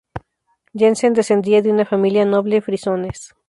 [0.73, 3.35] Jensen descendía de una familia noble frisones.